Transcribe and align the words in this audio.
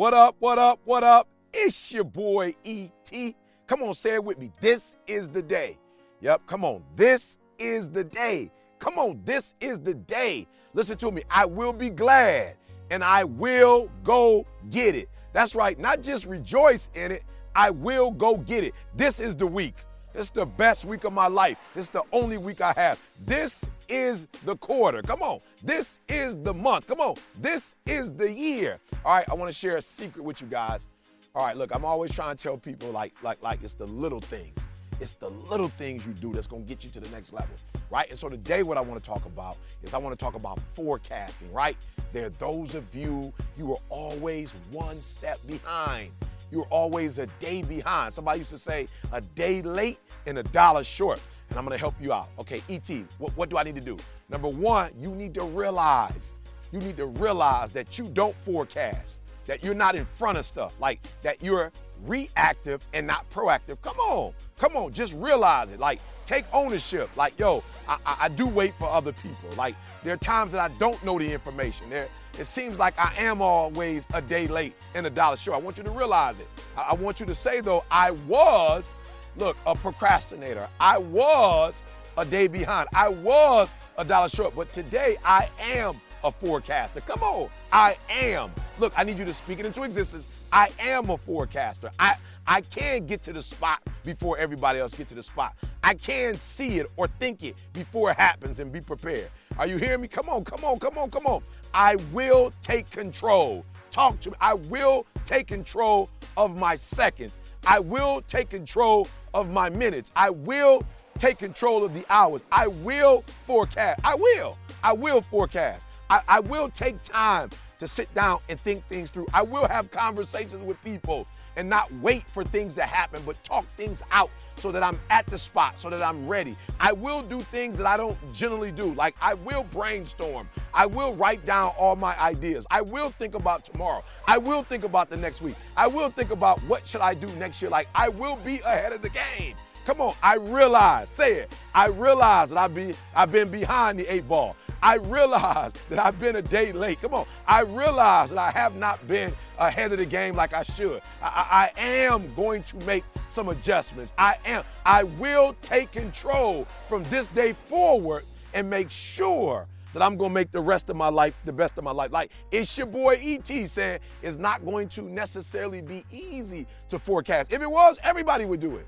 What 0.00 0.14
up, 0.14 0.36
what 0.38 0.58
up, 0.58 0.80
what 0.86 1.04
up? 1.04 1.28
It's 1.52 1.92
your 1.92 2.04
boy 2.04 2.54
ET. 2.64 3.34
Come 3.66 3.82
on, 3.82 3.92
say 3.92 4.14
it 4.14 4.24
with 4.24 4.38
me. 4.38 4.50
This 4.58 4.96
is 5.06 5.28
the 5.28 5.42
day. 5.42 5.76
Yep, 6.22 6.46
come 6.46 6.64
on. 6.64 6.82
This 6.96 7.36
is 7.58 7.90
the 7.90 8.02
day. 8.02 8.50
Come 8.78 8.98
on, 8.98 9.20
this 9.26 9.54
is 9.60 9.78
the 9.78 9.92
day. 9.92 10.46
Listen 10.72 10.96
to 10.96 11.10
me. 11.12 11.22
I 11.28 11.44
will 11.44 11.74
be 11.74 11.90
glad 11.90 12.56
and 12.90 13.04
I 13.04 13.24
will 13.24 13.90
go 14.02 14.46
get 14.70 14.96
it. 14.96 15.10
That's 15.34 15.54
right. 15.54 15.78
Not 15.78 16.00
just 16.00 16.24
rejoice 16.24 16.88
in 16.94 17.12
it, 17.12 17.22
I 17.54 17.68
will 17.68 18.10
go 18.10 18.38
get 18.38 18.64
it. 18.64 18.72
This 18.96 19.20
is 19.20 19.36
the 19.36 19.46
week. 19.46 19.84
It's 20.14 20.30
the 20.30 20.44
best 20.44 20.84
week 20.84 21.04
of 21.04 21.12
my 21.12 21.28
life. 21.28 21.56
It's 21.76 21.88
the 21.88 22.02
only 22.12 22.36
week 22.36 22.60
I 22.60 22.72
have. 22.76 23.00
This 23.24 23.64
is 23.88 24.26
the 24.44 24.56
quarter. 24.56 25.02
Come 25.02 25.22
on. 25.22 25.40
This 25.62 26.00
is 26.08 26.36
the 26.42 26.52
month. 26.52 26.88
Come 26.88 27.00
on. 27.00 27.14
This 27.40 27.76
is 27.86 28.10
the 28.12 28.30
year. 28.30 28.80
All 29.04 29.14
right, 29.16 29.24
I 29.30 29.34
want 29.34 29.50
to 29.50 29.56
share 29.56 29.76
a 29.76 29.82
secret 29.82 30.24
with 30.24 30.40
you 30.40 30.48
guys. 30.48 30.88
All 31.34 31.46
right, 31.46 31.56
look, 31.56 31.72
I'm 31.72 31.84
always 31.84 32.12
trying 32.12 32.36
to 32.36 32.42
tell 32.42 32.56
people 32.56 32.90
like 32.90 33.14
like 33.22 33.40
like 33.42 33.62
it's 33.62 33.74
the 33.74 33.86
little 33.86 34.20
things. 34.20 34.66
It's 35.00 35.14
the 35.14 35.30
little 35.30 35.68
things 35.68 36.04
you 36.04 36.12
do 36.12 36.32
that's 36.32 36.46
going 36.46 36.64
to 36.64 36.68
get 36.68 36.84
you 36.84 36.90
to 36.90 37.00
the 37.00 37.08
next 37.10 37.32
level, 37.32 37.54
right? 37.88 38.10
And 38.10 38.18
so 38.18 38.28
today 38.28 38.62
what 38.62 38.76
I 38.76 38.82
want 38.82 39.02
to 39.02 39.08
talk 39.08 39.24
about 39.24 39.56
is 39.82 39.94
I 39.94 39.98
want 39.98 40.18
to 40.18 40.22
talk 40.22 40.34
about 40.34 40.58
forecasting, 40.74 41.50
right? 41.52 41.76
There 42.12 42.26
are 42.26 42.30
those 42.30 42.74
of 42.74 42.84
you 42.94 43.32
you 43.56 43.72
are 43.72 43.80
always 43.88 44.52
one 44.72 44.98
step 44.98 45.38
behind 45.46 46.10
you're 46.50 46.66
always 46.70 47.18
a 47.18 47.26
day 47.38 47.62
behind. 47.62 48.12
Somebody 48.12 48.40
used 48.40 48.50
to 48.50 48.58
say 48.58 48.86
a 49.12 49.20
day 49.20 49.62
late 49.62 49.98
and 50.26 50.38
a 50.38 50.42
dollar 50.42 50.84
short. 50.84 51.22
And 51.48 51.58
I'm 51.58 51.64
gonna 51.64 51.78
help 51.78 51.94
you 52.00 52.12
out. 52.12 52.28
Okay, 52.38 52.62
ET, 52.68 52.88
what, 53.18 53.36
what 53.36 53.50
do 53.50 53.58
I 53.58 53.62
need 53.62 53.74
to 53.76 53.80
do? 53.80 53.96
Number 54.28 54.48
one, 54.48 54.92
you 54.96 55.10
need 55.10 55.34
to 55.34 55.44
realize, 55.44 56.36
you 56.72 56.78
need 56.80 56.96
to 56.96 57.06
realize 57.06 57.72
that 57.72 57.98
you 57.98 58.06
don't 58.06 58.36
forecast, 58.36 59.20
that 59.46 59.64
you're 59.64 59.74
not 59.74 59.94
in 59.96 60.04
front 60.04 60.38
of 60.38 60.44
stuff, 60.44 60.74
like 60.78 61.00
that 61.22 61.42
you're 61.42 61.72
reactive 62.06 62.84
and 62.92 63.06
not 63.06 63.28
proactive. 63.30 63.80
Come 63.82 63.98
on, 63.98 64.32
come 64.58 64.76
on, 64.76 64.92
just 64.92 65.14
realize 65.14 65.70
it. 65.70 65.80
Like, 65.80 66.00
take 66.26 66.44
ownership. 66.52 67.10
Like, 67.16 67.38
yo, 67.38 67.62
I, 67.88 67.96
I, 68.06 68.16
I 68.22 68.28
do 68.28 68.46
wait 68.46 68.74
for 68.74 68.88
other 68.88 69.12
people. 69.12 69.50
Like, 69.56 69.74
there 70.02 70.14
are 70.14 70.18
times 70.18 70.52
that 70.52 70.70
I 70.70 70.74
don't 70.78 71.02
know 71.04 71.18
the 71.18 71.30
information. 71.30 71.90
There, 71.90 72.08
it 72.38 72.44
seems 72.44 72.78
like 72.78 72.98
I 72.98 73.12
am 73.18 73.42
always 73.42 74.06
a 74.14 74.22
day 74.22 74.46
late 74.46 74.74
and 74.94 75.06
a 75.06 75.10
dollar 75.10 75.36
short. 75.36 75.58
I 75.58 75.60
want 75.60 75.78
you 75.78 75.84
to 75.84 75.90
realize 75.90 76.38
it. 76.38 76.48
I, 76.76 76.90
I 76.90 76.94
want 76.94 77.20
you 77.20 77.26
to 77.26 77.34
say, 77.34 77.60
though, 77.60 77.84
I 77.90 78.12
was, 78.12 78.98
look, 79.36 79.56
a 79.66 79.74
procrastinator. 79.74 80.68
I 80.78 80.98
was 80.98 81.82
a 82.16 82.24
day 82.24 82.46
behind. 82.46 82.88
I 82.94 83.08
was 83.08 83.72
a 83.98 84.04
dollar 84.04 84.28
short, 84.28 84.54
but 84.54 84.72
today 84.72 85.16
I 85.24 85.48
am 85.60 86.00
a 86.22 86.30
forecaster. 86.30 87.00
Come 87.00 87.22
on, 87.22 87.48
I 87.72 87.96
am. 88.08 88.52
Look, 88.80 88.94
I 88.96 89.04
need 89.04 89.18
you 89.18 89.26
to 89.26 89.34
speak 89.34 89.60
it 89.60 89.66
into 89.66 89.82
existence. 89.82 90.26
I 90.50 90.70
am 90.78 91.10
a 91.10 91.18
forecaster. 91.18 91.90
I 91.98 92.16
I 92.46 92.62
can 92.62 93.04
get 93.04 93.22
to 93.24 93.32
the 93.34 93.42
spot 93.42 93.82
before 94.04 94.38
everybody 94.38 94.78
else 94.78 94.94
get 94.94 95.06
to 95.08 95.14
the 95.14 95.22
spot. 95.22 95.54
I 95.84 95.92
can 95.92 96.34
see 96.34 96.78
it 96.78 96.90
or 96.96 97.06
think 97.06 97.44
it 97.44 97.56
before 97.74 98.10
it 98.10 98.16
happens 98.16 98.58
and 98.58 98.72
be 98.72 98.80
prepared. 98.80 99.28
Are 99.58 99.66
you 99.66 99.76
hearing 99.76 100.00
me? 100.00 100.08
Come 100.08 100.30
on, 100.30 100.44
come 100.44 100.64
on, 100.64 100.78
come 100.78 100.96
on, 100.96 101.10
come 101.10 101.26
on. 101.26 101.42
I 101.74 101.96
will 102.10 102.52
take 102.62 102.90
control. 102.90 103.66
Talk 103.90 104.18
to 104.20 104.30
me. 104.30 104.36
I 104.40 104.54
will 104.54 105.04
take 105.26 105.48
control 105.48 106.08
of 106.38 106.58
my 106.58 106.74
seconds. 106.74 107.38
I 107.66 107.80
will 107.80 108.22
take 108.22 108.48
control 108.48 109.08
of 109.34 109.50
my 109.50 109.68
minutes. 109.68 110.10
I 110.16 110.30
will 110.30 110.82
take 111.18 111.38
control 111.38 111.84
of 111.84 111.92
the 111.92 112.06
hours. 112.08 112.40
I 112.50 112.68
will 112.68 113.24
forecast. 113.44 114.00
I 114.04 114.14
will. 114.14 114.56
I 114.82 114.94
will 114.94 115.20
forecast. 115.20 115.82
I, 116.08 116.22
I 116.26 116.40
will 116.40 116.70
take 116.70 117.00
time 117.02 117.50
to 117.80 117.88
sit 117.88 118.12
down 118.14 118.38
and 118.48 118.60
think 118.60 118.86
things 118.88 119.10
through. 119.10 119.26
I 119.34 119.42
will 119.42 119.66
have 119.66 119.90
conversations 119.90 120.62
with 120.62 120.82
people 120.84 121.26
and 121.56 121.68
not 121.68 121.90
wait 121.94 122.28
for 122.28 122.44
things 122.44 122.74
to 122.74 122.82
happen, 122.82 123.22
but 123.26 123.42
talk 123.42 123.66
things 123.68 124.02
out 124.12 124.30
so 124.56 124.70
that 124.70 124.82
I'm 124.82 125.00
at 125.08 125.26
the 125.26 125.38
spot, 125.38 125.80
so 125.80 125.90
that 125.90 126.02
I'm 126.02 126.28
ready. 126.28 126.56
I 126.78 126.92
will 126.92 127.22
do 127.22 127.40
things 127.40 127.78
that 127.78 127.86
I 127.86 127.96
don't 127.96 128.16
generally 128.34 128.70
do. 128.70 128.92
Like 128.94 129.16
I 129.20 129.34
will 129.34 129.64
brainstorm. 129.64 130.48
I 130.74 130.86
will 130.86 131.14
write 131.16 131.44
down 131.46 131.72
all 131.78 131.96
my 131.96 132.16
ideas. 132.20 132.66
I 132.70 132.82
will 132.82 133.10
think 133.10 133.34
about 133.34 133.64
tomorrow. 133.64 134.04
I 134.28 134.36
will 134.36 134.62
think 134.62 134.84
about 134.84 135.08
the 135.08 135.16
next 135.16 135.40
week. 135.40 135.56
I 135.76 135.88
will 135.88 136.10
think 136.10 136.30
about 136.30 136.60
what 136.64 136.86
should 136.86 137.00
I 137.00 137.14
do 137.14 137.28
next 137.36 137.60
year. 137.62 137.70
Like 137.70 137.88
I 137.94 138.10
will 138.10 138.36
be 138.36 138.60
ahead 138.60 138.92
of 138.92 139.00
the 139.00 139.10
game. 139.10 139.54
Come 139.86 140.02
on, 140.02 140.14
I 140.22 140.36
realize, 140.36 141.08
say 141.08 141.38
it. 141.38 141.56
I 141.74 141.88
realize 141.88 142.50
that 142.50 142.58
I've 142.58 142.74
been, 142.74 142.94
I've 143.16 143.32
been 143.32 143.48
behind 143.48 143.98
the 143.98 144.06
eight 144.12 144.28
ball. 144.28 144.54
I 144.82 144.96
realize 144.96 145.72
that 145.88 145.98
I've 145.98 146.18
been 146.18 146.36
a 146.36 146.42
day 146.42 146.72
late. 146.72 147.00
Come 147.00 147.14
on. 147.14 147.26
I 147.46 147.62
realize 147.62 148.30
that 148.30 148.38
I 148.38 148.50
have 148.50 148.76
not 148.76 149.06
been 149.06 149.32
ahead 149.58 149.92
of 149.92 149.98
the 149.98 150.06
game 150.06 150.34
like 150.34 150.54
I 150.54 150.62
should. 150.62 151.02
I, 151.22 151.70
I, 151.76 151.80
am 151.80 152.32
going 152.34 152.62
to 152.64 152.76
make 152.86 153.04
some 153.28 153.48
adjustments. 153.48 154.12
I 154.16 154.36
am. 154.44 154.64
I 154.86 155.04
will 155.04 155.54
take 155.62 155.92
control 155.92 156.66
from 156.88 157.04
this 157.04 157.26
day 157.28 157.52
forward 157.52 158.24
and 158.54 158.68
make 158.68 158.90
sure 158.90 159.66
that 159.92 160.02
I'm 160.02 160.16
gonna 160.16 160.32
make 160.32 160.52
the 160.52 160.60
rest 160.60 160.88
of 160.88 160.96
my 160.96 161.08
life 161.08 161.38
the 161.44 161.52
best 161.52 161.76
of 161.76 161.84
my 161.84 161.90
life. 161.90 162.12
Like 162.12 162.30
it's 162.50 162.76
your 162.78 162.86
boy 162.86 163.18
ET 163.20 163.46
saying 163.46 164.00
it's 164.22 164.38
not 164.38 164.64
going 164.64 164.88
to 164.90 165.02
necessarily 165.02 165.80
be 165.80 166.04
easy 166.10 166.66
to 166.88 166.98
forecast. 166.98 167.52
If 167.52 167.60
it 167.60 167.70
was, 167.70 167.98
everybody 168.02 168.44
would 168.44 168.60
do 168.60 168.76
it. 168.76 168.86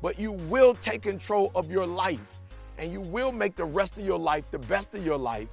But 0.00 0.18
you 0.18 0.32
will 0.32 0.74
take 0.74 1.02
control 1.02 1.50
of 1.54 1.70
your 1.70 1.86
life 1.86 2.40
and 2.78 2.90
you 2.90 3.00
will 3.00 3.32
make 3.32 3.56
the 3.56 3.64
rest 3.64 3.98
of 3.98 4.04
your 4.04 4.18
life 4.18 4.44
the 4.50 4.58
best 4.58 4.94
of 4.94 5.04
your 5.04 5.18
life 5.18 5.48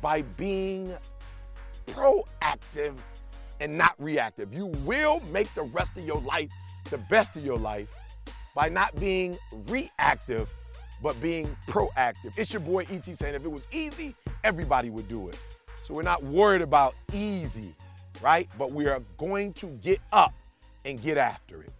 by 0.00 0.22
being 0.22 0.94
proactive 1.86 2.94
and 3.60 3.76
not 3.76 3.94
reactive. 3.98 4.52
You 4.54 4.66
will 4.84 5.20
make 5.30 5.52
the 5.54 5.62
rest 5.62 5.96
of 5.96 6.04
your 6.04 6.20
life 6.20 6.50
the 6.90 6.98
best 6.98 7.36
of 7.36 7.44
your 7.44 7.56
life 7.56 7.88
by 8.54 8.68
not 8.68 8.94
being 8.96 9.38
reactive, 9.68 10.48
but 11.02 11.20
being 11.20 11.56
proactive. 11.66 12.32
It's 12.36 12.52
your 12.52 12.60
boy 12.60 12.84
ET 12.90 13.04
saying 13.04 13.34
if 13.34 13.44
it 13.44 13.52
was 13.52 13.68
easy, 13.70 14.14
everybody 14.44 14.90
would 14.90 15.08
do 15.08 15.28
it. 15.28 15.38
So 15.84 15.94
we're 15.94 16.02
not 16.02 16.22
worried 16.22 16.62
about 16.62 16.94
easy, 17.12 17.74
right? 18.22 18.48
But 18.58 18.72
we 18.72 18.86
are 18.86 19.00
going 19.18 19.52
to 19.54 19.66
get 19.66 20.00
up 20.12 20.34
and 20.84 21.00
get 21.00 21.18
after 21.18 21.62
it. 21.62 21.72